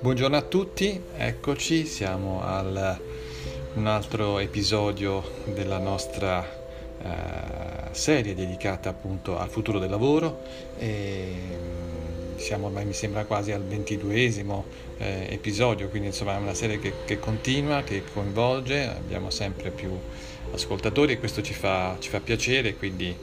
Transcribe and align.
Buongiorno 0.00 0.36
a 0.36 0.42
tutti, 0.42 1.00
eccoci, 1.16 1.86
siamo 1.86 2.42
al 2.42 2.98
un 3.74 3.86
altro 3.86 4.40
episodio 4.40 5.22
della 5.44 5.78
nostra 5.78 6.40
uh, 7.00 7.06
serie 7.92 8.34
dedicata 8.34 8.88
appunto 8.88 9.38
al 9.38 9.50
futuro 9.50 9.78
del 9.78 9.90
lavoro. 9.90 10.40
E, 10.78 11.32
mm, 11.32 12.38
siamo 12.38 12.66
ormai 12.66 12.84
mi 12.86 12.92
sembra 12.92 13.24
quasi 13.24 13.52
al 13.52 13.62
ventiduesimo 13.62 14.64
eh, 14.98 15.28
episodio, 15.30 15.88
quindi 15.88 16.08
insomma 16.08 16.34
è 16.34 16.38
una 16.38 16.54
serie 16.54 16.80
che, 16.80 16.92
che, 17.04 17.20
continua, 17.20 17.82
che 17.82 18.02
coinvolge, 18.12 18.88
abbiamo 18.88 19.30
sempre 19.30 19.70
più 19.70 19.90
ascoltatori 20.52 21.12
e 21.12 21.18
questo 21.18 21.40
ci 21.40 21.54
fa, 21.54 21.96
ci 22.00 22.08
fa 22.08 22.18
piacere, 22.18 22.74
quindi 22.74 23.16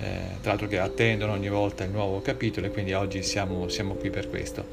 eh, 0.00 0.20
tra 0.40 0.50
l'altro 0.50 0.68
che 0.68 0.78
attendono 0.78 1.32
ogni 1.32 1.48
volta 1.48 1.84
il 1.84 1.90
nuovo 1.90 2.20
capitolo 2.20 2.66
e 2.66 2.70
quindi 2.70 2.92
oggi 2.92 3.22
siamo, 3.22 3.68
siamo 3.68 3.94
qui 3.94 4.10
per 4.10 4.28
questo. 4.28 4.64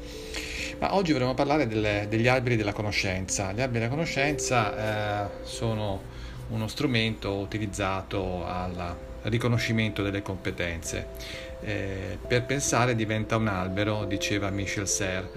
Ma 0.78 0.94
oggi 0.94 1.12
vorremmo 1.12 1.34
parlare 1.34 1.66
delle, 1.66 2.06
degli 2.08 2.28
alberi 2.28 2.56
della 2.56 2.72
conoscenza. 2.72 3.52
Gli 3.52 3.60
alberi 3.60 3.80
della 3.80 3.90
conoscenza 3.90 5.24
eh, 5.24 5.44
sono 5.44 6.14
uno 6.48 6.68
strumento 6.68 7.32
utilizzato 7.32 8.44
al 8.44 8.94
riconoscimento 9.22 10.02
delle 10.02 10.22
competenze. 10.22 11.06
Eh, 11.62 12.18
per 12.26 12.44
pensare 12.44 12.94
diventa 12.94 13.36
un 13.36 13.48
albero, 13.48 14.04
diceva 14.04 14.50
Michel 14.50 14.86
Serres. 14.86 15.30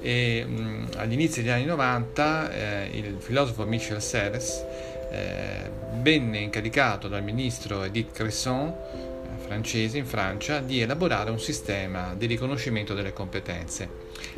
E, 0.00 0.44
mh, 0.44 0.88
agli 0.96 1.12
inizi 1.12 1.42
degli 1.42 1.50
anni 1.50 1.64
90 1.66 2.52
eh, 2.52 2.90
il 2.92 3.16
filosofo 3.18 3.64
Michel 3.64 4.00
Serres 4.02 4.64
eh, 5.10 5.70
venne 6.00 6.38
incaricato 6.38 7.08
dal 7.08 7.22
ministro 7.22 7.82
Edith 7.84 8.12
Cresson 8.12 8.74
francese 9.46 9.96
in 9.96 10.06
Francia 10.06 10.58
di 10.58 10.80
elaborare 10.80 11.30
un 11.30 11.38
sistema 11.38 12.14
di 12.14 12.26
riconoscimento 12.26 12.94
delle 12.94 13.12
competenze, 13.12 13.88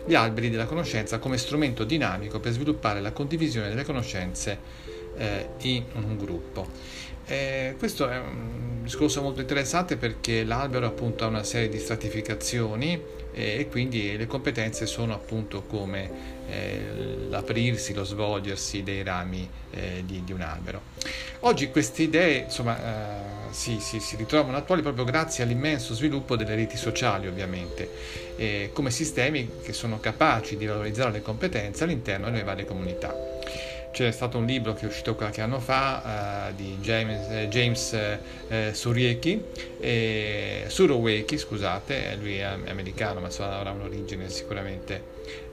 gli 0.04 0.14
alberi 0.14 0.50
della 0.50 0.66
conoscenza 0.66 1.18
come 1.18 1.38
strumento 1.38 1.84
dinamico 1.84 2.40
per 2.40 2.52
sviluppare 2.52 3.00
la 3.00 3.12
condivisione 3.12 3.68
delle 3.68 3.84
conoscenze 3.84 4.58
eh, 5.16 5.48
in 5.62 5.84
un 5.94 6.16
gruppo. 6.18 6.66
Eh, 7.26 7.74
questo 7.78 8.08
è 8.08 8.18
un 8.18 8.82
discorso 8.82 9.20
molto 9.22 9.40
interessante 9.40 9.96
perché 9.96 10.44
l'albero 10.44 10.86
appunto 10.86 11.24
ha 11.24 11.28
una 11.28 11.42
serie 11.42 11.68
di 11.68 11.78
stratificazioni 11.78 13.00
eh, 13.32 13.58
e 13.58 13.68
quindi 13.68 14.16
le 14.16 14.26
competenze 14.26 14.86
sono 14.86 15.14
appunto 15.14 15.62
come 15.62 16.36
eh, 16.48 17.26
l'aprirsi, 17.28 17.92
lo 17.92 18.04
svolgersi 18.04 18.82
dei 18.82 19.02
rami 19.02 19.48
eh, 19.70 20.02
di, 20.04 20.24
di, 20.24 20.32
un 20.32 20.40
albero. 20.40 20.82
Oggi 21.40 21.70
queste 21.70 22.02
idee 22.02 22.44
insomma, 22.44 22.78
eh, 22.78 23.52
si, 23.52 23.78
si, 23.80 24.00
si, 24.00 24.16
ritrovano 24.16 24.56
attuali 24.56 24.82
proprio 24.82 25.04
grazie 25.04 25.44
all'immenso 25.44 25.94
sviluppo 25.94 26.36
delle 26.36 26.54
reti 26.54 26.76
sociali 26.76 27.26
ovviamente, 27.26 28.16
come 28.72 28.90
sistemi 28.92 29.50
che 29.62 29.72
sono 29.72 29.98
capaci 29.98 30.56
di 30.56 30.64
valorizzare 30.64 31.10
le 31.10 31.22
competenze 31.22 31.84
all'interno 31.84 32.30
delle 32.30 32.44
varie 32.44 32.64
comunità. 32.64 33.37
C'è 33.90 34.10
stato 34.10 34.38
un 34.38 34.46
libro 34.46 34.74
che 34.74 34.82
è 34.82 34.88
uscito 34.88 35.14
qualche 35.14 35.40
anno 35.40 35.58
fa 35.58 36.48
uh, 36.48 36.54
di 36.54 36.76
James, 36.80 37.28
eh, 37.30 37.48
James 37.48 37.92
eh, 38.48 38.70
Surieki, 38.72 39.42
eh, 39.80 40.64
Suroweki, 40.68 41.36
scusate, 41.36 42.16
lui 42.20 42.36
è 42.38 42.42
americano 42.42 43.20
ma 43.20 43.28
avrà 43.28 43.70
un'origine 43.70 44.28
sicuramente 44.28 45.02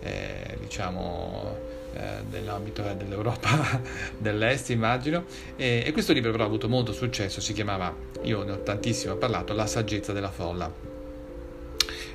eh, 0.01 0.57
diciamo 0.59 1.57
eh, 1.95 2.23
nell'ambito 2.29 2.81
dell'Europa 2.81 3.81
dell'Est 4.17 4.69
immagino. 4.69 5.25
E, 5.55 5.83
e 5.85 5.91
questo 5.91 6.13
libro 6.13 6.31
però 6.31 6.43
ha 6.43 6.47
avuto 6.47 6.67
molto 6.67 6.93
successo, 6.93 7.41
si 7.41 7.53
chiamava, 7.53 7.95
io 8.23 8.43
ne 8.43 8.51
ho 8.51 8.61
tantissimo 8.61 9.15
parlato, 9.15 9.53
La 9.53 9.65
saggezza 9.65 10.13
della 10.13 10.31
folla 10.31 10.94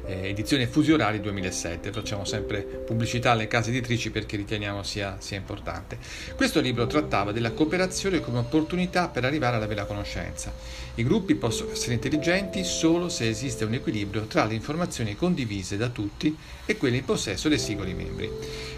eh, 0.06 0.28
edizione 0.28 0.66
Fusiorari 0.66 1.20
2007. 1.20 1.92
Facciamo 1.92 2.24
sempre 2.24 2.62
pubblicità 2.62 3.32
alle 3.32 3.46
case 3.46 3.70
editrici 3.70 4.10
perché 4.10 4.36
riteniamo 4.36 4.82
sia, 4.82 5.16
sia 5.18 5.36
importante. 5.36 5.98
Questo 6.34 6.60
libro 6.60 6.86
trattava 6.86 7.32
della 7.32 7.52
cooperazione 7.52 8.20
come 8.20 8.38
opportunità 8.38 9.08
per 9.08 9.24
arrivare 9.24 9.56
alla 9.56 9.66
vera 9.66 9.84
conoscenza. 9.84 10.52
I 10.94 11.04
gruppi 11.04 11.34
possono 11.34 11.72
essere 11.72 11.94
intelligenti 11.94 12.64
solo 12.64 13.08
se 13.08 13.28
esiste 13.28 13.64
un 13.64 13.74
equilibrio 13.74 14.26
tra 14.26 14.44
le 14.44 14.54
informazioni 14.54 15.16
condivise 15.16 15.76
da 15.76 15.88
tutti 15.88 16.36
e 16.66 16.76
quelle 16.76 16.98
in 16.98 17.04
possesso 17.04 17.48
dei 17.48 17.58
singoli 17.58 17.94
membri. 17.94 18.30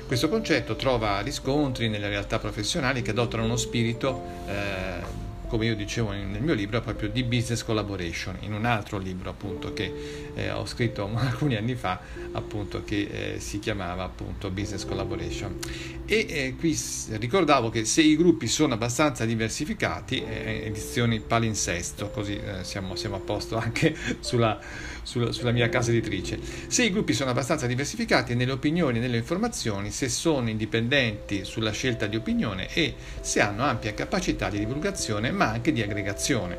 Questo 0.07 0.29
concetto 0.29 0.77
trova 0.77 1.21
riscontri 1.21 1.89
nelle 1.89 2.09
realtà 2.09 2.39
professionali 2.39 3.03
che 3.03 3.11
adottano 3.11 3.45
uno 3.45 3.57
spirito 3.57 4.23
eh, 4.47 5.21
come 5.53 5.67
io 5.67 5.77
dicevo 5.77 6.13
nel 6.13 6.41
mio 6.41 6.55
libro, 6.55 6.81
proprio 6.81 7.11
di 7.11 7.25
business 7.25 7.63
collaboration, 7.63 8.39
in 8.41 8.55
un 8.55 8.65
altro 8.65 8.97
libro 8.97 9.29
appunto 9.29 9.75
che 9.75 10.32
eh, 10.35 10.51
ho 10.51 10.67
scritto 10.67 11.09
alcuni 11.15 11.57
anni 11.57 11.75
fa, 11.75 12.01
appunto 12.33 12.83
che 12.85 13.35
eh, 13.35 13.41
si 13.41 13.59
chiamava 13.59 14.05
appunto 14.05 14.51
business 14.51 14.85
collaboration. 14.85 15.59
E 16.05 16.27
eh, 16.29 16.55
qui 16.59 16.79
ricordavo 17.11 17.71
che 17.71 17.85
se 17.85 18.03
i 18.03 18.17
gruppi 18.17 18.47
sono 18.47 18.75
abbastanza 18.75 19.25
diversificati, 19.25 20.23
eh, 20.23 20.65
edizioni 20.67 21.21
palinsesto, 21.21 22.11
così 22.11 22.37
eh, 22.37 22.65
siamo, 22.65 22.97
siamo, 22.97 23.17
a 23.17 23.21
posto 23.21 23.57
anche 23.57 23.95
sulla, 24.21 24.59
sulla, 25.03 25.33
sulla 25.33 25.53
mia 25.53 25.69
casa 25.69 25.91
editrice, 25.91 26.39
se 26.67 26.85
i 26.85 26.91
gruppi 26.91 27.13
sono 27.13 27.31
abbastanza 27.31 27.67
diversificati 27.67 28.35
nelle 28.35 28.53
opinioni 28.53 28.99
e 28.99 29.01
nelle 29.01 29.19
informazioni, 29.19 29.91
se 29.91 30.09
sono 30.09 30.49
indipendenti 30.51 31.45
sulla 31.45 31.71
scelta 31.71 32.07
di 32.07 32.17
opinione 32.17 32.69
e 32.73 32.95
se 33.21 33.41
hanno 33.41 33.63
ampia 33.63 33.95
capacità 33.95 34.51
di 34.51 34.59
divulgazione, 34.59 35.31
ma 35.31 35.51
anche 35.51 35.73
di 35.73 35.83
aggregazione. 35.83 36.59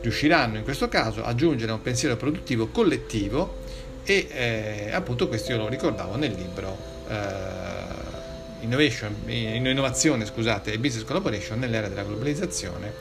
Riusciranno 0.00 0.58
in 0.58 0.64
questo 0.64 0.88
caso 0.88 1.24
a 1.24 1.34
giungere 1.34 1.70
a 1.72 1.74
un 1.74 1.82
pensiero 1.82 2.16
produttivo 2.16 2.68
collettivo 2.68 3.66
e 4.04 4.26
eh, 4.30 4.90
appunto 4.92 5.28
questo 5.28 5.52
io 5.52 5.58
lo 5.58 5.68
ricordavo 5.68 6.16
nel 6.16 6.32
libro 6.32 6.76
eh, 7.08 8.16
Innovazione 8.60 10.26
scusate, 10.26 10.72
e 10.72 10.78
Business 10.78 11.04
Collaboration 11.04 11.58
nell'era 11.58 11.88
della 11.88 12.02
globalizzazione, 12.02 12.92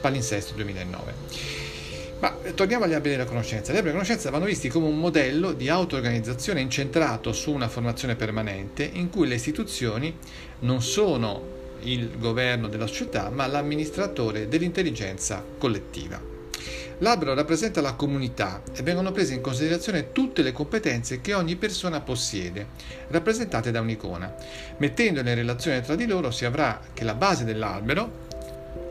palinsesto 0.00 0.54
2009. 0.54 1.14
Ma 2.18 2.34
torniamo 2.54 2.84
agli 2.84 2.92
alberi 2.92 3.16
della 3.16 3.28
conoscenza. 3.28 3.72
Gli 3.72 3.76
alberi 3.76 3.92
della 3.92 4.04
conoscenza 4.04 4.30
vanno 4.30 4.44
visti 4.44 4.68
come 4.68 4.86
un 4.86 4.98
modello 4.98 5.52
di 5.52 5.68
auto-organizzazione 5.68 6.60
incentrato 6.60 7.32
su 7.32 7.52
una 7.52 7.68
formazione 7.68 8.14
permanente 8.14 8.88
in 8.90 9.10
cui 9.10 9.26
le 9.26 9.34
istituzioni 9.34 10.16
non 10.60 10.82
sono 10.82 11.54
il 11.82 12.18
governo 12.18 12.68
della 12.68 12.86
società, 12.86 13.30
ma 13.30 13.46
l'amministratore 13.46 14.48
dell'intelligenza 14.48 15.42
collettiva. 15.58 16.35
L'albero 17.00 17.34
rappresenta 17.34 17.82
la 17.82 17.92
comunità 17.92 18.62
e 18.74 18.82
vengono 18.82 19.12
prese 19.12 19.34
in 19.34 19.42
considerazione 19.42 20.12
tutte 20.12 20.40
le 20.40 20.52
competenze 20.52 21.20
che 21.20 21.34
ogni 21.34 21.56
persona 21.56 22.00
possiede, 22.00 22.68
rappresentate 23.08 23.70
da 23.70 23.80
un'icona. 23.80 24.34
Mettendole 24.78 25.28
in 25.28 25.36
relazione 25.36 25.82
tra 25.82 25.94
di 25.94 26.06
loro 26.06 26.30
si 26.30 26.46
avrà 26.46 26.80
che 26.94 27.04
la 27.04 27.14
base 27.14 27.44
dell'albero, 27.44 28.24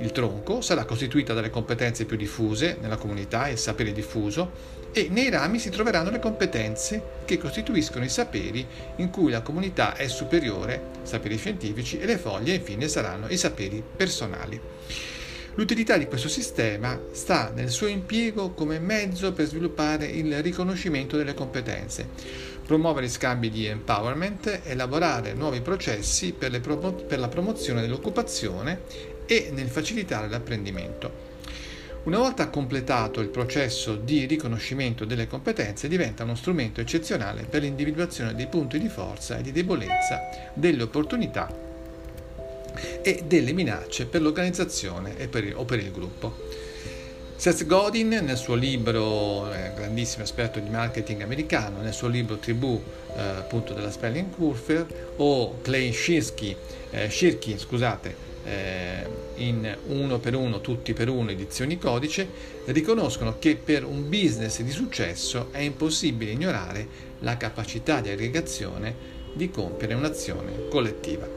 il 0.01 0.11
tronco, 0.11 0.61
sarà 0.61 0.85
costituita 0.85 1.33
dalle 1.33 1.49
competenze 1.49 2.05
più 2.05 2.15
diffuse 2.15 2.77
nella 2.79 2.97
comunità, 2.97 3.47
il 3.47 3.57
sapere 3.57 3.91
diffuso, 3.91 4.83
e 4.91 5.07
nei 5.09 5.31
rami 5.31 5.57
si 5.57 5.71
troveranno 5.71 6.11
le 6.11 6.19
competenze 6.19 7.01
che 7.25 7.39
costituiscono 7.39 8.05
i 8.05 8.09
saperi 8.09 8.65
in 8.97 9.09
cui 9.09 9.31
la 9.31 9.41
comunità 9.41 9.95
è 9.95 10.07
superiore, 10.07 10.79
saperi 11.01 11.37
scientifici, 11.37 11.97
e 11.97 12.05
le 12.05 12.19
foglie 12.19 12.53
infine 12.53 12.87
saranno 12.87 13.27
i 13.29 13.37
saperi 13.37 13.83
personali. 13.95 14.61
L'utilità 15.57 15.95
di 15.95 16.07
questo 16.07 16.27
sistema 16.27 16.99
sta 17.11 17.49
nel 17.55 17.69
suo 17.69 17.87
impiego 17.87 18.51
come 18.51 18.77
mezzo 18.77 19.31
per 19.31 19.45
sviluppare 19.45 20.05
il 20.05 20.43
riconoscimento 20.43 21.15
delle 21.15 21.33
competenze, 21.33 22.09
promuovere 22.65 23.07
scambi 23.07 23.49
di 23.49 23.65
empowerment, 23.65 24.59
elaborare 24.65 25.33
nuovi 25.33 25.61
processi 25.61 26.33
per, 26.33 26.59
promo- 26.59 26.91
per 26.91 27.19
la 27.19 27.29
promozione 27.29 27.79
dell'occupazione 27.79 28.81
e 29.25 29.49
nel 29.53 29.69
facilitare 29.69 30.27
l'apprendimento. 30.27 31.33
Una 32.03 32.17
volta 32.17 32.49
completato 32.49 33.21
il 33.21 33.29
processo 33.29 33.95
di 33.95 34.25
riconoscimento 34.25 35.05
delle 35.05 35.25
competenze 35.25 35.87
diventa 35.87 36.23
uno 36.23 36.35
strumento 36.35 36.81
eccezionale 36.81 37.43
per 37.43 37.61
l'individuazione 37.61 38.35
dei 38.35 38.47
punti 38.47 38.77
di 38.77 38.89
forza 38.89 39.37
e 39.37 39.41
di 39.41 39.53
debolezza, 39.53 40.51
delle 40.53 40.83
opportunità 40.83 41.64
e 43.01 43.23
delle 43.25 43.53
minacce 43.53 44.05
per 44.05 44.21
l'organizzazione 44.21 45.13
per 45.27 45.53
o 45.55 45.65
per 45.65 45.79
il 45.79 45.91
gruppo. 45.91 46.73
Seth 47.37 47.65
Godin, 47.65 48.07
nel 48.07 48.37
suo 48.37 48.55
libro, 48.55 49.51
eh, 49.51 49.71
grandissimo 49.75 50.23
esperto 50.23 50.59
di 50.59 50.69
marketing 50.69 51.21
americano, 51.21 51.81
nel 51.81 51.93
suo 51.93 52.07
libro 52.07 52.37
Tribù 52.37 52.81
eh, 53.13 53.21
appunto 53.21 53.73
della 53.73 53.91
Spelling 53.91 54.33
Curve, 54.33 54.85
o 55.17 55.59
Clay 55.61 55.91
Shirky, 55.91 56.55
eh, 56.91 57.09
Shirky 57.09 57.57
scusate, 57.57 58.15
eh, 58.45 59.07
in 59.35 59.77
uno 59.87 60.19
per 60.19 60.33
uno, 60.33 60.61
tutti 60.61 60.93
per 60.93 61.09
uno, 61.09 61.29
edizioni 61.29 61.77
codice, 61.77 62.25
riconoscono 62.67 63.35
che 63.37 63.57
per 63.57 63.83
un 63.83 64.07
business 64.07 64.61
di 64.61 64.71
successo 64.71 65.49
è 65.51 65.59
impossibile 65.59 66.31
ignorare 66.31 66.87
la 67.19 67.35
capacità 67.35 67.99
di 67.99 68.09
aggregazione 68.09 68.95
di 69.33 69.51
compiere 69.51 69.93
un'azione 69.93 70.69
collettiva. 70.69 71.27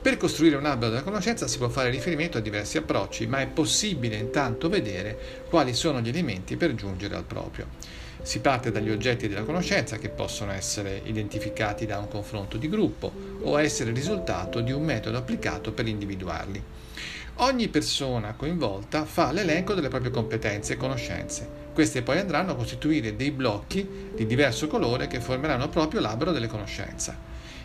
Per 0.00 0.16
costruire 0.16 0.56
un 0.56 0.66
albero 0.66 0.90
della 0.90 1.02
conoscenza 1.02 1.46
si 1.46 1.58
può 1.58 1.68
fare 1.68 1.90
riferimento 1.90 2.38
a 2.38 2.40
diversi 2.40 2.78
approcci, 2.78 3.26
ma 3.26 3.40
è 3.40 3.46
possibile 3.46 4.16
intanto 4.16 4.68
vedere 4.68 5.44
quali 5.48 5.74
sono 5.74 6.00
gli 6.00 6.08
elementi 6.08 6.56
per 6.56 6.74
giungere 6.74 7.16
al 7.16 7.24
proprio. 7.24 7.66
Si 8.22 8.40
parte 8.40 8.70
dagli 8.70 8.90
oggetti 8.90 9.28
della 9.28 9.44
conoscenza 9.44 9.96
che 9.96 10.08
possono 10.08 10.52
essere 10.52 11.00
identificati 11.04 11.86
da 11.86 11.98
un 11.98 12.08
confronto 12.08 12.56
di 12.56 12.68
gruppo 12.68 13.12
o 13.42 13.60
essere 13.60 13.90
il 13.90 13.96
risultato 13.96 14.60
di 14.60 14.72
un 14.72 14.84
metodo 14.84 15.16
applicato 15.16 15.72
per 15.72 15.86
individuarli. 15.86 16.62
Ogni 17.36 17.68
persona 17.68 18.34
coinvolta 18.34 19.04
fa 19.04 19.30
l'elenco 19.30 19.72
delle 19.74 19.88
proprie 19.88 20.10
competenze 20.10 20.72
e 20.72 20.76
conoscenze. 20.76 21.66
Queste 21.78 22.02
poi 22.02 22.18
andranno 22.18 22.50
a 22.50 22.56
costituire 22.56 23.14
dei 23.14 23.30
blocchi 23.30 23.86
di 24.12 24.26
diverso 24.26 24.66
colore 24.66 25.06
che 25.06 25.20
formeranno 25.20 25.68
proprio 25.68 26.00
l'albero 26.00 26.32
delle 26.32 26.48
conoscenze. 26.48 27.16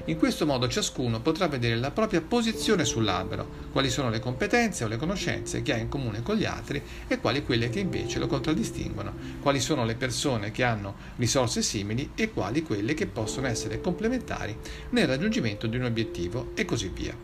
In 0.06 0.20
questo 0.20 0.46
modo 0.46 0.68
ciascuno 0.68 1.20
potrà 1.20 1.48
vedere 1.48 1.78
la 1.78 1.90
propria 1.90 2.22
posizione 2.22 2.86
sull'albero, 2.86 3.72
quali 3.72 3.90
sono 3.90 4.12
le 4.12 4.20
competenze 4.20 4.84
o 4.84 4.88
le 4.88 4.98
conoscenze 4.98 5.64
che 5.64 5.74
ha 5.74 5.78
in 5.78 5.90
comune 5.90 6.22
con 6.22 6.36
gli 6.36 6.46
altri 6.46 6.80
e 7.08 7.18
quali 7.18 7.44
quelle 7.44 7.70
che 7.70 7.80
invece 7.80 8.20
lo 8.20 8.28
contraddistinguono, 8.28 9.16
quali 9.42 9.60
sono 9.60 9.84
le 9.84 9.96
persone 9.96 10.52
che 10.52 10.64
hanno 10.64 10.94
risorse 11.16 11.64
simili 11.64 12.12
e 12.14 12.32
quali 12.32 12.62
quelle 12.62 12.94
che 12.94 13.08
possono 13.08 13.48
essere 13.48 13.82
complementari 13.82 14.56
nel 14.92 15.08
raggiungimento 15.08 15.66
di 15.66 15.78
un 15.78 15.86
obiettivo 15.86 16.52
e 16.54 16.66
così 16.66 16.92
via. 16.94 17.18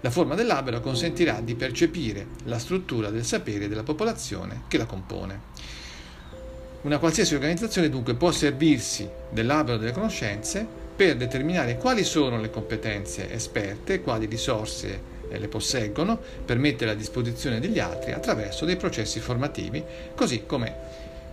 La 0.00 0.10
forma 0.10 0.34
dell'albero 0.34 0.80
consentirà 0.80 1.40
di 1.40 1.54
percepire 1.54 2.26
la 2.46 2.58
struttura 2.58 3.10
del 3.10 3.24
sapere 3.24 3.68
della 3.68 3.84
popolazione 3.84 4.62
che 4.66 4.76
la 4.76 4.86
compone. 4.86 5.82
Una 6.82 6.98
qualsiasi 6.98 7.34
organizzazione 7.36 7.88
dunque 7.88 8.14
può 8.14 8.32
servirsi 8.32 9.08
dell'albero 9.30 9.76
delle 9.76 9.92
conoscenze 9.92 10.66
per 10.96 11.16
determinare 11.16 11.76
quali 11.76 12.02
sono 12.02 12.40
le 12.40 12.50
competenze 12.50 13.32
esperte, 13.32 14.00
quali 14.00 14.26
risorse 14.26 15.00
eh, 15.28 15.38
le 15.38 15.46
posseggono, 15.46 16.18
per 16.44 16.58
mettere 16.58 16.90
a 16.90 16.94
disposizione 16.94 17.60
degli 17.60 17.78
altri 17.78 18.10
attraverso 18.10 18.64
dei 18.64 18.74
processi 18.74 19.20
formativi, 19.20 19.82
così 20.16 20.42
come 20.44 20.74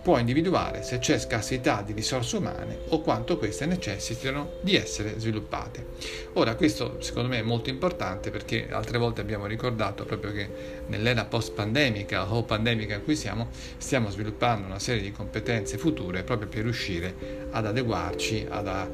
può 0.02 0.18
individuare 0.18 0.82
se 0.82 0.98
c'è 0.98 1.18
scarsità 1.18 1.82
di 1.84 1.92
risorse 1.92 2.36
umane 2.36 2.78
o 2.88 3.00
quanto 3.00 3.38
queste 3.38 3.66
necessitano 3.66 4.52
di 4.62 4.76
essere 4.76 5.18
sviluppate. 5.18 5.86
Ora, 6.34 6.54
questo 6.54 6.96
secondo 7.00 7.28
me 7.28 7.38
è 7.38 7.42
molto 7.42 7.70
importante 7.70 8.30
perché 8.30 8.68
altre 8.70 8.98
volte 8.98 9.20
abbiamo 9.20 9.46
ricordato 9.46 10.04
proprio 10.04 10.32
che 10.32 10.48
nell'era 10.86 11.24
post-pandemica 11.24 12.32
o 12.32 12.42
pandemica 12.44 12.94
in 12.94 13.04
cui 13.04 13.16
siamo, 13.16 13.48
stiamo 13.76 14.10
sviluppando 14.10 14.66
una 14.66 14.78
serie 14.78 15.02
di 15.02 15.12
competenze 15.12 15.78
future 15.78 16.22
proprio 16.22 16.48
per 16.48 16.62
riuscire 16.62 17.48
ad 17.50 17.66
adeguarci, 17.66 18.46
ad, 18.48 18.66
a, 18.66 18.88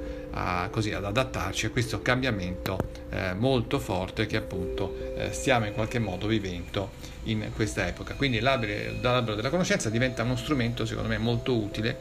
così, 0.70 0.93
ad 0.93 1.05
adattarci 1.05 1.67
a 1.67 1.70
questo 1.70 2.02
cambiamento 2.02 2.78
eh, 3.11 3.34
molto 3.34 3.78
forte 3.78 4.26
che 4.26 4.37
appunto 4.37 5.14
eh, 5.17 5.32
stiamo 5.32 5.67
in 5.67 5.73
qualche 5.73 5.99
modo 5.99 6.26
vivendo 6.26 6.90
in 7.25 7.50
questa 7.55 7.87
epoca. 7.87 8.14
Quindi 8.14 8.40
l'albero 8.40 9.34
della 9.34 9.50
conoscenza 9.50 9.90
diventa 9.90 10.23
uno 10.23 10.37
strumento 10.37 10.84
secondo 10.84 11.08
me 11.08 11.19
molto 11.19 11.56
utile 11.56 11.99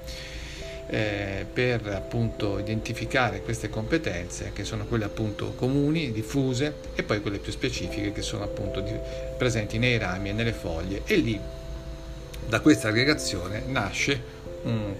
eh, 0.87 1.45
per 1.51 1.87
appunto 1.87 2.59
identificare 2.59 3.41
queste 3.41 3.69
competenze 3.69 4.51
che 4.53 4.63
sono 4.63 4.85
quelle 4.85 5.05
appunto 5.05 5.53
comuni, 5.55 6.11
diffuse 6.11 6.75
e 6.95 7.03
poi 7.03 7.21
quelle 7.21 7.39
più 7.39 7.51
specifiche 7.51 8.11
che 8.11 8.21
sono 8.21 8.43
appunto 8.43 8.81
di, 8.81 8.93
presenti 9.37 9.79
nei 9.79 9.97
rami 9.97 10.29
e 10.29 10.33
nelle 10.33 10.53
foglie 10.53 11.01
e 11.05 11.15
lì 11.15 11.39
da 12.47 12.59
questa 12.59 12.89
aggregazione 12.89 13.63
nasce 13.65 14.33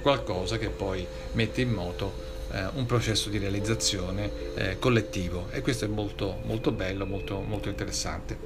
qualcosa 0.01 0.57
che 0.57 0.69
poi 0.69 1.05
mette 1.33 1.61
in 1.61 1.71
moto 1.71 2.33
eh, 2.55 2.69
un 2.75 2.85
processo 2.85 3.29
di 3.29 3.37
realizzazione 3.37 4.31
eh, 4.55 4.79
collettivo 4.79 5.47
e 5.51 5.61
questo 5.61 5.85
è 5.85 5.87
molto, 5.89 6.39
molto 6.45 6.71
bello, 6.71 7.05
molto, 7.05 7.41
molto 7.41 7.67
interessante. 7.67 8.37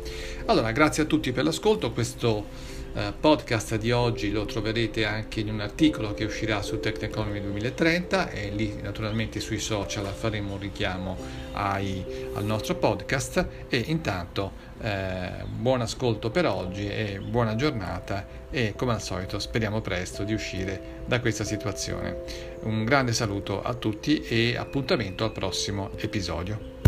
Allora, 0.45 0.71
grazie 0.71 1.03
a 1.03 1.06
tutti 1.06 1.31
per 1.31 1.44
l'ascolto, 1.44 1.91
questo 1.91 2.77
podcast 3.19 3.78
di 3.78 3.92
oggi 3.92 4.31
lo 4.31 4.46
troverete 4.46 5.06
anche 5.06 5.40
in 5.40 5.50
un 5.50 5.60
articolo 5.60 6.13
che 6.13 6.25
uscirà 6.25 6.62
su 6.62 6.80
Techneconomy 6.80 7.42
2030 7.42 8.30
e 8.30 8.50
lì 8.50 8.80
naturalmente 8.81 9.40
sui 9.40 9.60
social 9.60 10.06
faremo 10.06 10.54
un 10.54 10.60
richiamo 10.60 11.18
ai, 11.54 12.04
al 12.34 12.44
nostro 12.46 12.75
podcast 12.75 13.46
e 13.69 13.84
intanto 13.88 14.51
eh, 14.81 15.44
buon 15.48 15.81
ascolto 15.81 16.30
per 16.30 16.46
oggi 16.46 16.88
e 16.88 17.19
buona 17.19 17.56
giornata 17.56 18.25
e 18.50 18.74
come 18.75 18.94
al 18.94 19.02
solito 19.02 19.40
speriamo 19.40 19.81
presto 19.81 20.24
di 20.24 20.34
uscire 20.34 21.04
da 21.06 21.19
questa 21.19 21.44
situazione. 21.44 22.24
Un 22.62 22.86
grande 22.86 23.13
saluto 23.13 23.62
a 23.62 23.74
tutti 23.74 24.22
e 24.22 24.56
appuntamento 24.57 25.24
al 25.24 25.31
prossimo 25.31 25.92
episodio. 25.98 26.79